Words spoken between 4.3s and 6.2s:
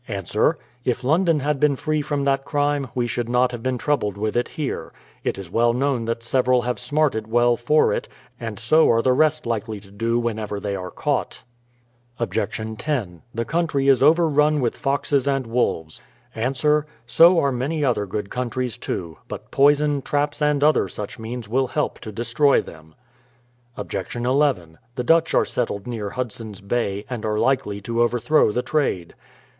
it here. It is well known